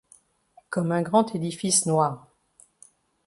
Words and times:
Comme 0.71 0.91
un 0.93 1.03
grand 1.03 1.35
édifice 1.35 1.85
noir 1.85 2.27